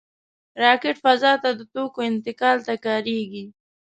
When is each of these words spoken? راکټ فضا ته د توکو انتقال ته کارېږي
راکټ 0.63 0.95
فضا 1.05 1.31
ته 1.43 1.49
د 1.59 1.61
توکو 1.73 1.99
انتقال 2.11 2.57
ته 2.67 2.73
کارېږي 2.85 3.45